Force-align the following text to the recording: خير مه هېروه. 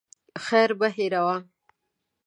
خير 0.45 0.69
مه 0.79 0.89
هېروه. 0.95 1.35